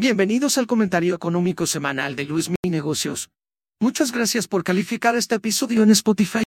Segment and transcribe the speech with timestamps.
[0.00, 3.30] Bienvenidos al comentario económico semanal de Luis Mi Negocios.
[3.80, 6.44] Muchas gracias por calificar este episodio en Spotify.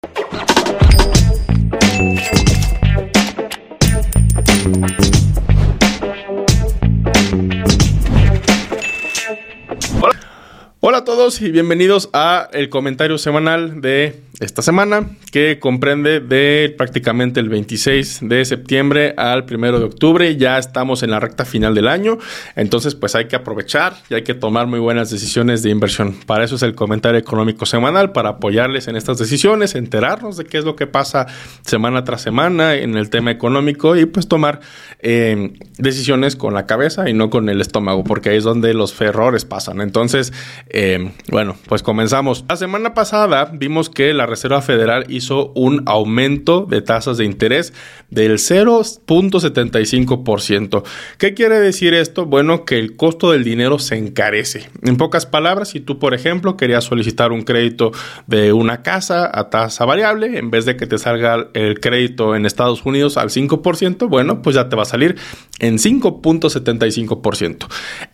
[10.80, 16.74] Hola a todos y bienvenidos a el comentario semanal de esta semana que comprende de
[16.76, 20.36] prácticamente el 26 de septiembre al 1 de octubre.
[20.36, 22.18] Ya estamos en la recta final del año,
[22.56, 26.16] entonces pues hay que aprovechar y hay que tomar muy buenas decisiones de inversión.
[26.26, 30.58] Para eso es el comentario económico semanal, para apoyarles en estas decisiones, enterarnos de qué
[30.58, 31.26] es lo que pasa
[31.62, 34.60] semana tras semana en el tema económico y pues tomar
[34.98, 39.00] eh, decisiones con la cabeza y no con el estómago, porque ahí es donde los
[39.00, 39.80] errores pasan.
[39.80, 40.32] Entonces,
[40.68, 42.44] eh, bueno, pues comenzamos.
[42.48, 47.72] La semana pasada vimos que la Reserva Federal hizo un aumento de tasas de interés
[48.10, 50.82] del 0.75%.
[51.18, 52.26] ¿Qué quiere decir esto?
[52.26, 54.68] Bueno, que el costo del dinero se encarece.
[54.82, 57.90] En pocas palabras, si tú, por ejemplo, querías solicitar un crédito
[58.26, 62.46] de una casa a tasa variable, en vez de que te salga el crédito en
[62.46, 65.16] Estados Unidos al 5%, bueno, pues ya te va a salir
[65.58, 67.66] en 5.75%.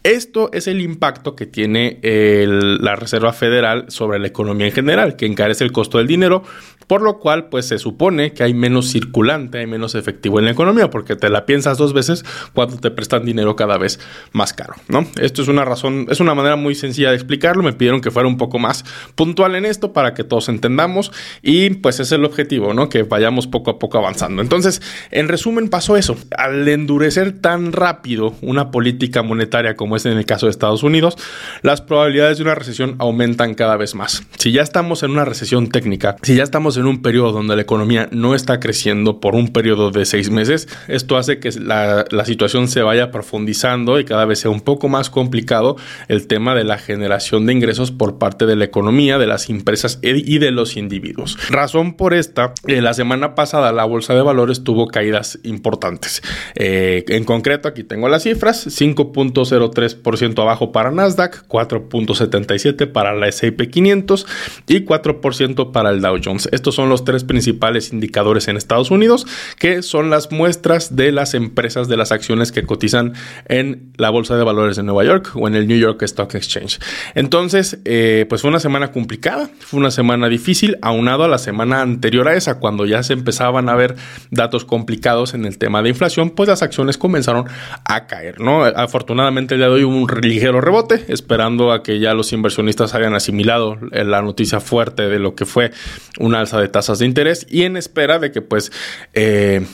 [0.02, 5.26] Esto es el impacto que tiene la Reserva Federal sobre la economía en general, que
[5.26, 6.42] encarece el costo del dinero,
[6.90, 10.50] por lo cual pues se supone que hay menos circulante, hay menos efectivo en la
[10.50, 14.00] economía, porque te la piensas dos veces cuando te prestan dinero cada vez
[14.32, 15.06] más caro, ¿no?
[15.20, 18.28] Esto es una razón, es una manera muy sencilla de explicarlo, me pidieron que fuera
[18.28, 22.74] un poco más puntual en esto para que todos entendamos y pues es el objetivo,
[22.74, 22.88] ¿no?
[22.88, 24.42] Que vayamos poco a poco avanzando.
[24.42, 30.18] Entonces, en resumen pasó eso, al endurecer tan rápido una política monetaria como es en
[30.18, 31.16] el caso de Estados Unidos,
[31.62, 34.24] las probabilidades de una recesión aumentan cada vez más.
[34.38, 37.62] Si ya estamos en una recesión técnica, si ya estamos en un periodo donde la
[37.62, 42.68] economía no está creciendo por un periodo de seis meses, esto hace que la, situación
[42.68, 45.76] se vaya profundizando y cada vez sea un poco más complicado
[46.08, 49.98] el tema de la generación de ingresos por parte de la economía, de las empresas
[50.02, 51.38] y de los individuos.
[51.50, 56.22] Razón por esta, eh, la semana pasada la bolsa de valores tuvo caídas importantes.
[56.54, 63.68] Eh, en concreto, aquí tengo las cifras, 5.03% abajo para Nasdaq, 4.77% para la S&P
[63.68, 64.26] 500
[64.66, 66.48] y 4% para el Dow Jones.
[66.72, 69.26] Son los tres principales indicadores en Estados Unidos,
[69.58, 73.14] que son las muestras de las empresas de las acciones que cotizan
[73.48, 76.78] en la Bolsa de Valores de Nueva York o en el New York Stock Exchange.
[77.14, 81.82] Entonces, eh, pues fue una semana complicada, fue una semana difícil, aunado a la semana
[81.82, 83.96] anterior a esa, cuando ya se empezaban a ver
[84.30, 87.44] datos complicados en el tema de inflación, pues las acciones comenzaron
[87.84, 88.64] a caer, ¿no?
[88.64, 94.22] Afortunadamente hoy hubo un ligero rebote, esperando a que ya los inversionistas hayan asimilado la
[94.22, 95.70] noticia fuerte de lo que fue
[96.18, 98.72] una de tasas de interés y en espera de que pues
[99.12, 99.66] eh,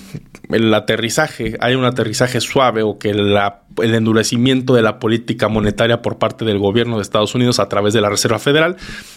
[0.50, 6.02] el aterrizaje, haya un aterrizaje suave o que la el endurecimiento de la política monetaria
[6.02, 8.76] por parte del gobierno de Estados Unidos a través de la Reserva Federal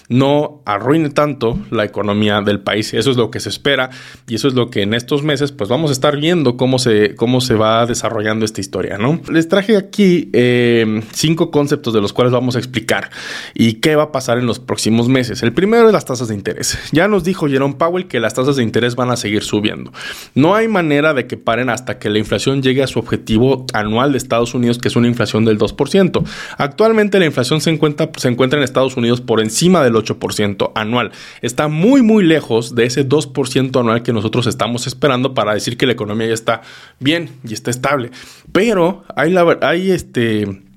[0.10, 2.94] no arruine tanto la economía del país.
[2.94, 3.90] Eso es lo que se espera
[4.28, 7.16] y eso es lo que en estos meses pues vamos a estar viendo cómo se,
[7.16, 9.22] cómo se va desarrollando esta historia, ¿no?
[9.32, 13.12] Les traje aquí eh, cinco conceptos de los cuales vamos a explicar
[13.54, 15.44] y qué va a pasar en los próximos meses.
[15.44, 16.78] El primero es las tasas de interés.
[16.92, 19.92] Ya nos dijo Jerome Powell que las tasas de interés van a seguir subiendo.
[20.34, 24.12] No hay manera de que paren hasta que la inflación llegue a su objetivo anual
[24.12, 26.24] de Estados Unidos, que es una inflación del 2%.
[26.58, 31.12] Actualmente la inflación se encuentra, se encuentra en Estados Unidos por encima del 8% anual.
[31.42, 35.86] Está muy, muy lejos de ese 2% anual que nosotros estamos esperando para decir que
[35.86, 36.62] la economía ya está
[37.00, 38.12] bien y está estable.
[38.52, 40.69] Pero hay, la, hay este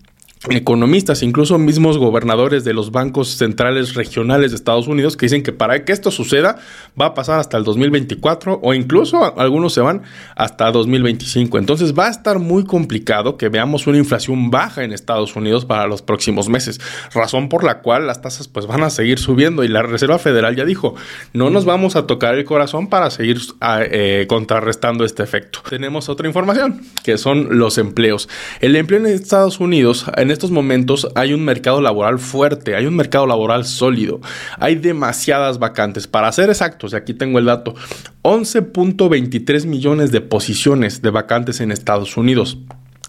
[0.51, 5.53] economistas, incluso mismos gobernadores de los bancos centrales regionales de Estados Unidos, que dicen que
[5.53, 6.59] para que esto suceda
[7.01, 10.03] va a pasar hasta el 2024 o incluso algunos se van
[10.35, 11.59] hasta 2025.
[11.59, 15.87] Entonces va a estar muy complicado que veamos una inflación baja en Estados Unidos para
[15.87, 16.81] los próximos meses,
[17.15, 20.57] razón por la cual las tasas pues van a seguir subiendo y la Reserva Federal
[20.57, 20.95] ya dijo,
[21.33, 25.61] no nos vamos a tocar el corazón para seguir eh, contrarrestando este efecto.
[25.69, 28.29] Tenemos otra información, que son los empleos.
[28.61, 32.97] El empleo en Estados Unidos en estos momentos hay un mercado laboral fuerte, hay un
[32.97, 34.21] mercado laboral sólido,
[34.59, 36.07] hay demasiadas vacantes.
[36.07, 37.75] Para ser exactos, y aquí tengo el dato,
[38.23, 42.59] 11.23 millones de posiciones de vacantes en Estados Unidos.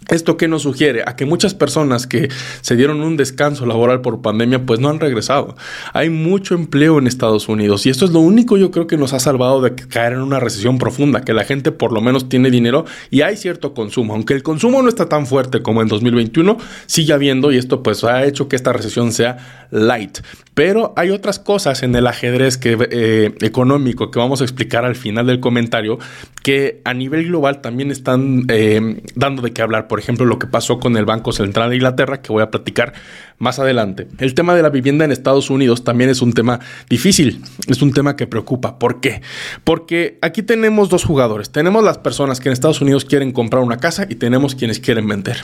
[0.09, 1.03] ¿Esto qué nos sugiere?
[1.05, 2.29] A que muchas personas que
[2.61, 5.55] se dieron un descanso laboral por pandemia pues no han regresado.
[5.93, 9.13] Hay mucho empleo en Estados Unidos y esto es lo único yo creo que nos
[9.13, 12.51] ha salvado de caer en una recesión profunda, que la gente por lo menos tiene
[12.51, 14.13] dinero y hay cierto consumo.
[14.13, 18.03] Aunque el consumo no está tan fuerte como en 2021, sigue habiendo y esto pues
[18.03, 20.19] ha hecho que esta recesión sea light.
[20.53, 24.95] Pero hay otras cosas en el ajedrez que, eh, económico que vamos a explicar al
[24.95, 25.97] final del comentario
[26.43, 30.47] que a nivel global también están eh, dando de qué hablar por ejemplo, lo que
[30.47, 32.93] pasó con el Banco Central de Inglaterra, que voy a platicar
[33.37, 34.07] más adelante.
[34.17, 36.59] El tema de la vivienda en Estados Unidos también es un tema
[36.89, 38.79] difícil, es un tema que preocupa.
[38.79, 39.21] ¿Por qué?
[39.63, 41.51] Porque aquí tenemos dos jugadores.
[41.51, 45.07] Tenemos las personas que en Estados Unidos quieren comprar una casa y tenemos quienes quieren
[45.07, 45.37] vender.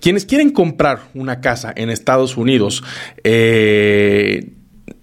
[0.00, 2.82] Quienes quieren comprar una casa en Estados Unidos,
[3.22, 4.50] eh,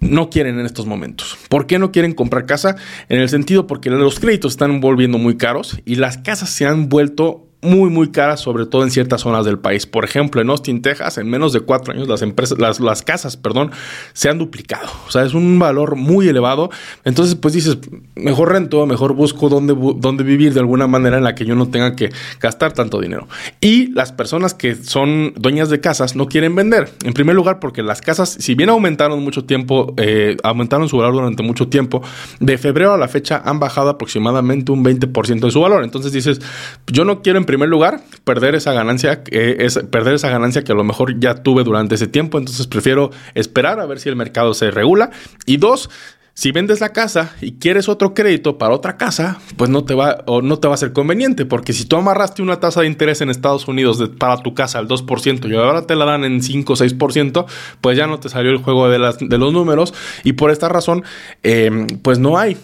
[0.02, 1.38] no quieren en estos momentos.
[1.48, 2.76] ¿Por qué no quieren comprar casa?
[3.08, 6.90] En el sentido porque los créditos están volviendo muy caros y las casas se han
[6.90, 9.86] vuelto muy, muy caras, sobre todo en ciertas zonas del país.
[9.86, 13.36] Por ejemplo, en Austin, Texas, en menos de cuatro años, las empresas, las, las, casas,
[13.36, 13.72] perdón,
[14.14, 14.88] se han duplicado.
[15.08, 16.70] O sea, es un valor muy elevado.
[17.04, 17.78] Entonces, pues dices,
[18.16, 21.70] mejor rento, mejor busco dónde, dónde vivir de alguna manera en la que yo no
[21.70, 22.10] tenga que
[22.40, 23.28] gastar tanto dinero.
[23.60, 26.92] Y las personas que son dueñas de casas no quieren vender.
[27.04, 31.14] En primer lugar, porque las casas, si bien aumentaron mucho tiempo, eh, aumentaron su valor
[31.14, 32.02] durante mucho tiempo,
[32.40, 35.84] de febrero a la fecha han bajado aproximadamente un 20% de su valor.
[35.84, 36.40] Entonces dices,
[36.88, 40.84] yo no quiero primer lugar, perder esa ganancia, es perder esa ganancia que a lo
[40.84, 42.38] mejor ya tuve durante ese tiempo.
[42.38, 45.10] Entonces prefiero esperar a ver si el mercado se regula.
[45.48, 45.90] Y dos,
[46.36, 50.24] si vendes la casa y quieres otro crédito para otra casa, pues no te va
[50.28, 53.20] o no te va a ser conveniente, porque si tú amarraste una tasa de interés
[53.22, 56.72] en Estados Unidos para tu casa al 2% y ahora te la dan en 5
[56.72, 57.46] o 6%,
[57.82, 59.92] pues ya no te salió el juego de, las, de los números
[60.24, 61.04] y por esta razón,
[61.42, 62.58] eh, pues no hay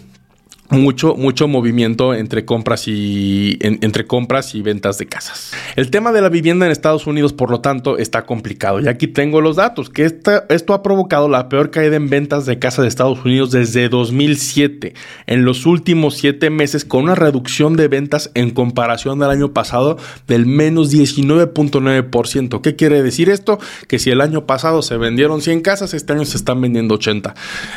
[0.70, 5.54] mucho, mucho movimiento entre compras y entre compras y ventas de casas.
[5.76, 8.80] El tema de la vivienda en Estados Unidos, por lo tanto, está complicado.
[8.80, 12.60] Y aquí tengo los datos, que esto ha provocado la peor caída en ventas de
[12.60, 14.94] casas de Estados Unidos desde 2007,
[15.28, 19.98] en los últimos siete meses, con una reducción de ventas en comparación al año pasado
[20.28, 22.62] del menos 19.9%.
[22.62, 23.60] ¿Qué quiere decir esto?
[23.88, 27.36] Que si el año pasado se vendieron 100 casas, este año se están vendiendo 80.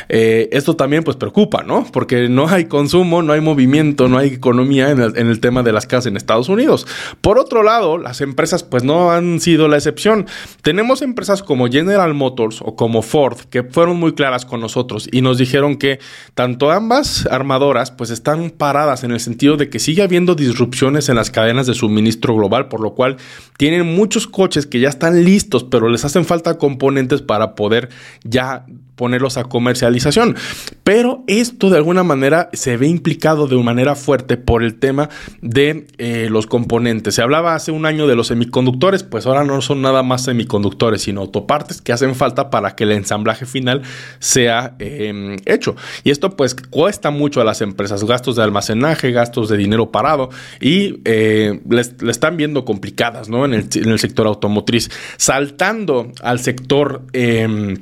[0.09, 1.85] Eh, esto también pues preocupa, ¿no?
[1.91, 5.85] Porque no hay consumo, no hay movimiento, no hay economía en el, tema de las
[5.85, 6.87] casas en Estados Unidos.
[7.19, 10.27] Por otro lado, las empresas pues no han sido la excepción.
[10.61, 15.19] Tenemos empresas como General Motors o como Ford que fueron muy claras con nosotros y
[15.19, 15.99] nos dijeron que
[16.35, 21.17] tanto ambas armadoras pues están paradas en el sentido de que sigue habiendo disrupciones en
[21.17, 23.17] las cadenas de suministro global, por lo cual
[23.57, 27.89] tienen muchos coches que ya están listos, pero les hacen falta componentes para poder
[28.23, 28.65] ya
[28.99, 30.35] ponerlos a comercialización.
[30.83, 35.09] Pero esto de alguna manera se ve implicado de manera fuerte por el tema
[35.41, 37.15] de eh, los componentes.
[37.15, 41.01] Se hablaba hace un año de los semiconductores, pues ahora no son nada más semiconductores,
[41.01, 43.81] sino autopartes que hacen falta para que el ensamblaje final
[44.19, 45.75] sea em, hecho.
[46.03, 50.29] Y esto pues cuesta mucho a las empresas, gastos de almacenaje, gastos de dinero parado
[50.59, 53.45] y eh, les, están viendo complicadas ¿no?
[53.45, 54.89] en, el, sector automotriz.
[55.17, 57.03] Saltando al sector...
[57.13, 57.77] Eh,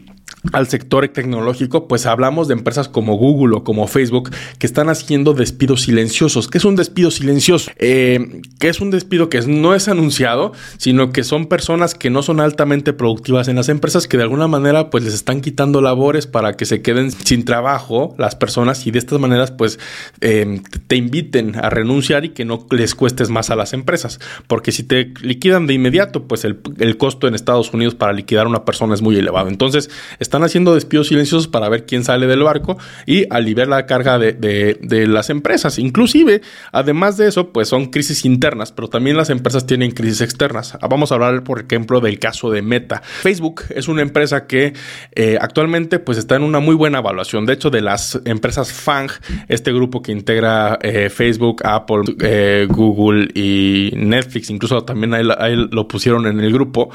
[0.54, 5.34] al sector tecnológico, pues hablamos de empresas como Google o como Facebook que están haciendo
[5.34, 6.48] despidos silenciosos.
[6.48, 7.72] ¿Qué es un despido silencioso?
[7.78, 12.24] Eh, que es un despido que no es anunciado, sino que son personas que no
[12.24, 16.28] son altamente productivas en las empresas que de alguna manera pues les están quitando labores
[16.28, 19.80] para que se queden sin trabajo las personas y de estas maneras pues
[20.22, 24.20] eh, te inviten a renunciar y que no les cuestes más a las empresas.
[24.48, 28.46] Porque si te liquidan de inmediato, pues el, el costo en Estados Unidos para liquidar
[28.46, 29.50] a una persona es muy elevado.
[29.50, 29.90] Entonces,
[30.28, 35.08] están haciendo despidos silenciosos para ver quién sale del barco y aliviar la carga de,
[35.08, 35.80] las empresas.
[35.80, 36.42] Inclusive,
[36.72, 40.78] además de eso, pues son crisis internas, pero también las empresas tienen crisis externas.
[40.90, 43.02] Vamos a hablar, por ejemplo, del caso de Meta.
[43.02, 44.74] Facebook es una empresa que
[45.16, 47.46] eh, actualmente pues está en una muy buena evaluación.
[47.46, 49.12] De hecho, de las empresas FANG,
[49.48, 55.88] este grupo que integra eh, Facebook, Apple, eh, Google y Netflix, incluso también ahí, lo
[55.88, 56.90] pusieron en el grupo.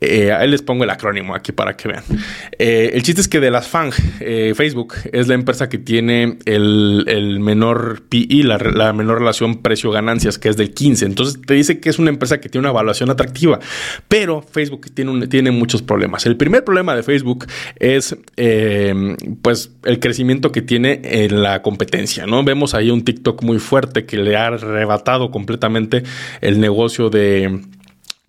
[0.00, 2.04] ahí les pongo el acrónimo aquí para que vean.
[2.72, 6.38] Eh, el chiste es que de las FANG, eh, Facebook es la empresa que tiene
[6.46, 11.04] el, menor PI, la, la, menor relación precio-ganancias, que es del 15.
[11.04, 13.60] Entonces te dice que es una empresa que tiene una evaluación atractiva,
[14.08, 16.24] pero Facebook tiene, tiene muchos problemas.
[16.24, 17.46] El primer problema de Facebook
[17.78, 22.24] es eh, pues el crecimiento que tiene en la competencia.
[22.24, 22.42] ¿no?
[22.42, 26.04] Vemos ahí un TikTok muy fuerte que le ha arrebatado completamente
[26.40, 27.60] el negocio de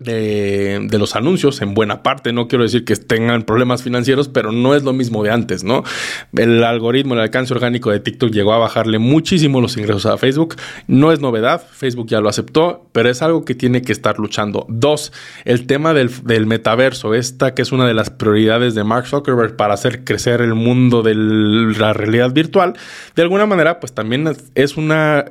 [0.04, 2.34] de, los anuncios en buena parte.
[2.34, 5.84] No quiero decir que tengan problemas financieros, pero no es lo mismo de antes, ¿no?
[6.36, 10.56] El algoritmo, el alcance orgánico de TikTok llegó a bajarle muchísimo los ingresos a Facebook.
[10.88, 14.66] No es novedad, Facebook ya lo aceptó, pero es algo que tiene que estar luchando.
[14.70, 15.12] Dos,
[15.46, 19.56] el tema del, del metaverso, esta que es una de las prioridades de Mark Zuckerberg
[19.56, 22.74] para hacer crecer el mundo de la realidad virtual,
[23.16, 25.26] de alguna manera, pues también es una,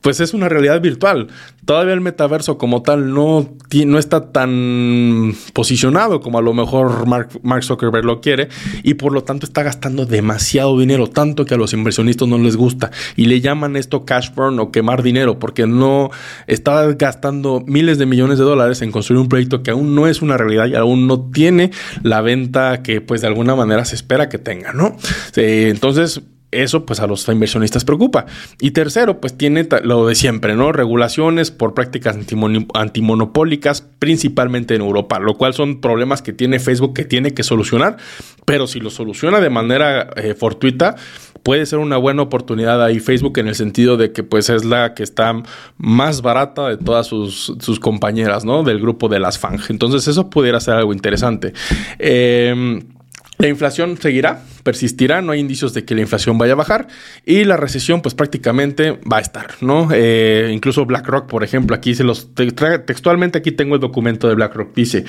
[0.00, 1.28] pues es una realidad virtual.
[1.64, 7.06] Todavía el metaverso como tal no, no no está tan posicionado como a lo mejor
[7.06, 8.48] Mark, Zuckerberg lo quiere
[8.82, 12.56] y por lo tanto está gastando demasiado dinero, tanto que a los inversionistas no les
[12.56, 16.10] gusta y le llaman esto cash burn o quemar dinero porque no
[16.46, 20.20] está gastando miles de millones de dólares en construir un proyecto que aún no es
[20.20, 21.70] una realidad y aún no tiene
[22.02, 24.94] la venta que pues de alguna manera se espera que tenga, ¿no?
[25.36, 28.26] Eh, entonces eso pues a los inversionistas preocupa.
[28.60, 30.72] Y tercero, pues tiene lo de siempre, ¿no?
[30.72, 32.16] Regulaciones por prácticas
[32.74, 37.96] antimonopólicas, principalmente en Europa, lo cual son problemas que tiene Facebook que tiene que solucionar,
[38.44, 40.96] pero si lo soluciona de manera eh, fortuita,
[41.42, 44.94] puede ser una buena oportunidad ahí Facebook en el sentido de que pues es la
[44.94, 45.32] que está
[45.76, 48.62] más barata de todas sus, sus compañeras, ¿no?
[48.62, 49.60] Del grupo de las FANG.
[49.68, 51.52] Entonces eso pudiera ser algo interesante.
[51.98, 52.82] Eh,
[53.38, 56.88] la inflación seguirá, persistirá, no hay indicios de que la inflación vaya a bajar
[57.24, 59.90] y la recesión pues prácticamente va a estar, ¿no?
[59.92, 64.74] Eh, incluso BlackRock, por ejemplo, aquí se los textualmente aquí tengo el documento de BlackRock,
[64.74, 65.04] dice,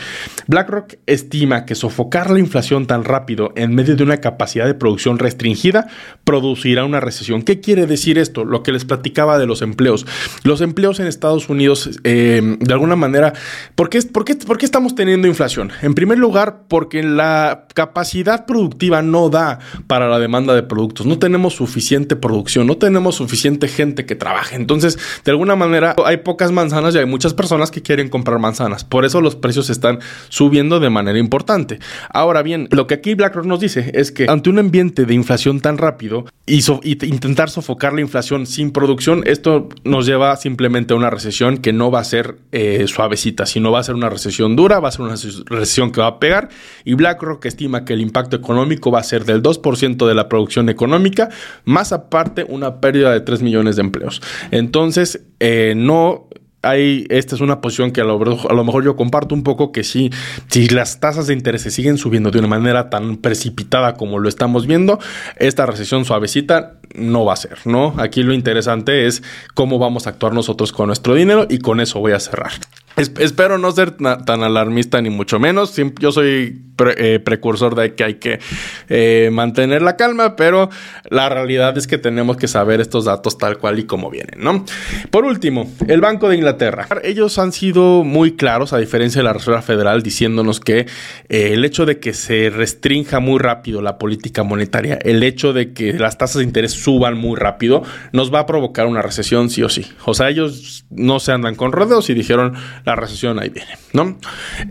[0.46, 5.18] BlackRock estima que sofocar la inflación tan rápido en medio de una capacidad de producción
[5.18, 5.88] restringida
[6.24, 7.42] producirá una recesión.
[7.42, 8.46] ¿Qué quiere decir esto?
[8.46, 10.06] Lo que les platicaba de los empleos.
[10.44, 13.34] Los empleos en Estados Unidos, eh, de alguna manera,
[13.74, 15.72] ¿por qué, por, ¿por qué estamos teniendo inflación?
[15.82, 19.47] En primer lugar, porque la capacidad productiva no da
[19.88, 21.06] para la demanda de productos.
[21.06, 24.56] No tenemos suficiente producción, no tenemos suficiente gente que trabaje.
[24.56, 28.84] Entonces, de alguna manera, hay pocas manzanas y hay muchas personas que quieren comprar manzanas.
[28.84, 30.00] Por eso los precios están
[30.30, 31.80] subiendo de manera importante.
[32.10, 35.60] Ahora bien, lo que aquí BlackRock nos dice es que ante un ambiente de inflación
[35.60, 36.62] tan rápido y,
[37.06, 41.92] intentar sofocar la inflación sin producción, esto nos lleva simplemente a una recesión que no
[41.92, 45.02] va a ser eh, suavecita, sino va a ser una recesión dura, va a ser
[45.02, 46.50] una recesión que va a pegar.
[46.86, 50.70] Y BlackRock estima que el impacto económico va a ser del 2% de la producción
[50.70, 51.30] económica,
[51.66, 54.22] más aparte una pérdida de 3 millones de empleos.
[54.52, 56.28] Entonces, eh, no
[56.64, 59.72] hay, esta es una posición que a lo, a lo, mejor yo comparto un poco,
[59.72, 60.10] que sí,
[60.48, 64.28] si las tasas de interés se siguen subiendo de una manera tan precipitada como lo
[64.28, 65.00] estamos viendo,
[65.38, 67.94] esta recesión suavecita no va a ser, ¿no?
[67.98, 72.00] Aquí lo interesante es cómo vamos a actuar nosotros con nuestro dinero y con eso
[72.00, 72.52] voy a cerrar
[72.98, 75.76] espero no ser tan alarmista ni mucho menos.
[76.00, 78.40] yo soy eh, precursor de que hay que
[78.88, 80.70] eh, mantener la calma, pero
[81.10, 84.64] la realidad es que tenemos que saber estos datos tal cual y como vienen, ¿no?
[85.10, 86.88] Por último, el Banco de Inglaterra.
[87.04, 90.82] Ellos han sido muy claros, a diferencia de la Reserva Federal, diciéndonos que
[91.30, 95.74] eh, el hecho de que se restrinja muy rápido la política monetaria, el hecho de
[95.74, 99.64] que las tasas de interés suban muy rápido, nos va a provocar una recesión sí
[99.64, 99.88] o sí.
[100.06, 102.54] O sea, ellos no se andan con rodeos y dijeron
[102.88, 104.18] la recesión ahí viene, ¿no?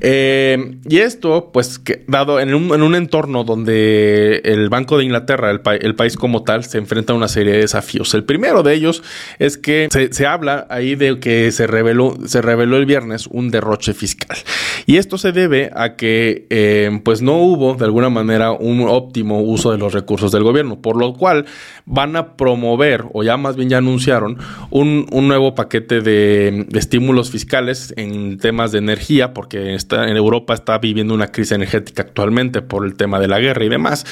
[0.00, 5.04] Eh, y esto, pues, que, dado en un, en un, entorno donde el Banco de
[5.04, 8.14] Inglaterra, el, país como tal, se enfrenta a una serie de desafíos.
[8.14, 9.02] El primero de ellos
[9.38, 13.50] es que se, se habla ahí de que se reveló, se reveló el viernes un
[13.50, 14.38] derroche fiscal.
[14.86, 19.42] Y esto se debe a que, eh, pues, no hubo de alguna manera un óptimo
[19.42, 21.44] uso de los recursos del gobierno, por lo cual
[21.84, 24.38] van a promover, o ya más bien ya anunciaron,
[24.70, 30.08] un, un nuevo paquete de, de estímulos fiscales en en temas de energía, porque está,
[30.08, 33.68] en Europa está viviendo una crisis energética actualmente por el tema de la guerra y
[33.68, 34.04] demás,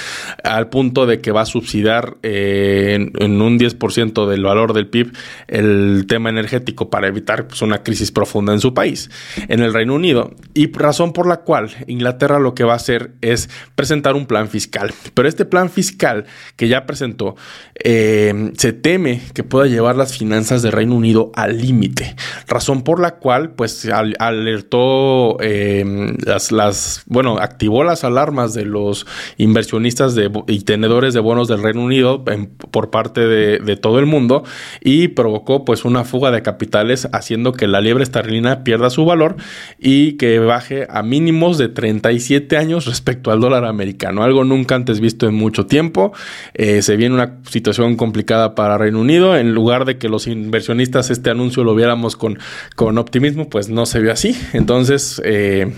[0.43, 5.13] al punto de que va a subsidiar eh, en, un 10% del valor del PIB
[5.49, 9.11] el tema energético para evitar pues, una crisis profunda en su país,
[9.49, 10.33] en el Reino Unido.
[10.55, 14.49] Y razón por la cual Inglaterra lo que va a hacer es presentar un plan
[14.49, 14.93] fiscal.
[15.15, 17.37] Pero este plan fiscal que ya presentó,
[17.83, 22.17] eh, se teme que pueda llevar las finanzas del Reino Unido al límite.
[22.47, 29.07] Razón por la cual, pues, alertó em, las, las, bueno, activó las alarmas de los
[29.37, 32.25] inversionistas de, y tenedores de bonos del Reino Unido
[32.71, 34.45] por parte de, todo el mundo
[34.81, 39.37] y provocó pues una fuga de capitales haciendo que la liebre esterlina pierda su valor
[39.79, 45.01] y que baje a mínimos de 37 años respecto al dólar americano, algo nunca antes
[45.01, 46.13] visto en mucho tiempo.
[46.55, 49.37] Eh, se viene una situación complicada para Reino Unido.
[49.37, 52.39] En lugar de que los inversionistas este anuncio lo viéramos con,
[52.77, 54.39] con optimismo, pues no se vio así.
[54.53, 55.73] Entonces, eh,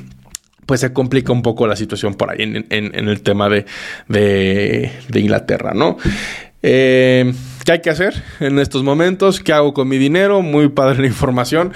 [0.66, 3.64] pues se complica un poco la situación por ahí en, el tema de,
[4.08, 5.96] de, Inglaterra, ¿no?
[6.62, 7.32] Eh,
[7.64, 9.40] ¿Qué hay que hacer en estos momentos?
[9.40, 10.42] ¿Qué hago con mi dinero?
[10.42, 11.72] Muy padre la información.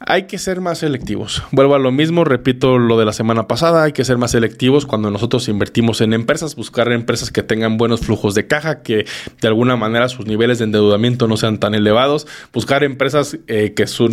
[0.00, 1.42] Hay que ser más selectivos.
[1.50, 4.86] Vuelvo a lo mismo, repito lo de la semana pasada, hay que ser más selectivos
[4.86, 9.06] cuando nosotros invertimos en empresas, buscar empresas que tengan buenos flujos de caja, que
[9.40, 13.88] de alguna manera sus niveles de endeudamiento no sean tan elevados, buscar empresas eh, que
[13.88, 14.08] su,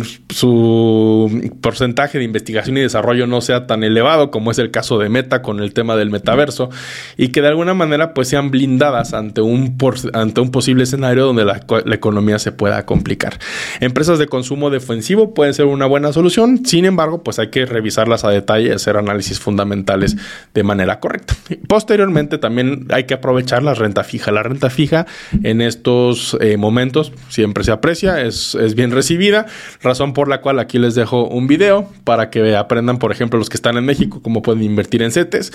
[1.60, 5.40] porcentaje de investigación y desarrollo no sea tan elevado como es el caso de Meta
[5.40, 6.68] con el tema del metaverso
[7.16, 9.78] y que de alguna manera pues sean blindadas ante un,
[10.14, 13.38] ante un posible escenario donde la, la economía se pueda complicar.
[13.78, 16.66] Empresas de consumo defensivo pueden ser un una buena solución.
[16.66, 20.16] Sin embargo, pues hay que revisarlas a detalle hacer análisis fundamentales
[20.54, 21.34] de manera correcta.
[21.68, 24.32] Posteriormente, también hay que aprovechar la renta fija.
[24.32, 25.06] La renta fija
[25.42, 29.46] en estos eh, momentos siempre se aprecia, es, es bien recibida,
[29.82, 33.48] razón por la cual aquí les dejo un video para que aprendan, por ejemplo, los
[33.48, 35.52] que están en México, cómo pueden invertir en CETES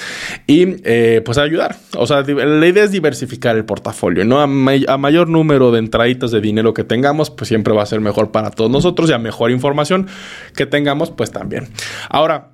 [0.47, 1.75] y eh, pues ayudar.
[1.97, 4.39] O sea, la idea es diversificar el portafolio, ¿no?
[4.39, 8.31] A mayor número de entraditas de dinero que tengamos, pues siempre va a ser mejor
[8.31, 10.07] para todos nosotros y a mejor información
[10.55, 11.67] que tengamos, pues también.
[12.09, 12.51] Ahora,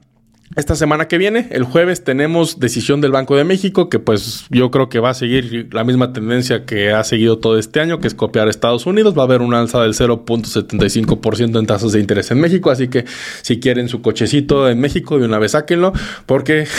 [0.55, 4.71] esta semana que viene, el jueves, tenemos decisión del Banco de México, que pues yo
[4.71, 8.07] creo que va a seguir la misma tendencia que ha seguido todo este año, que
[8.07, 9.15] es copiar Estados Unidos.
[9.15, 13.03] Va a haber una alza del 0.75% en tasas de interés en México, así que
[13.41, 15.91] si quieren su cochecito en México, de una vez sáquenlo,
[16.25, 16.65] porque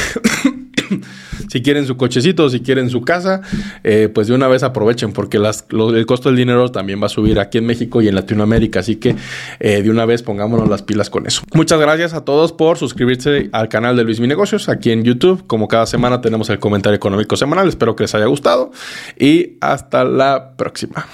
[1.49, 3.43] si quieren su cochecito, si quieren su casa,
[3.85, 7.41] eh, pues de una vez aprovechen porque el costo del dinero también va a subir
[7.41, 8.81] aquí en México y en Latinoamérica.
[8.81, 9.17] Así que
[9.61, 11.43] eh, de una vez pongámonos las pilas con eso.
[11.55, 15.47] Muchas gracias a todos por suscribirse al canal de Luis Mi Negocios aquí en YouTube.
[15.47, 17.69] Como cada semana tenemos el comentario económico semanal.
[17.69, 18.71] Espero que les haya gustado
[19.19, 21.07] y hasta la próxima.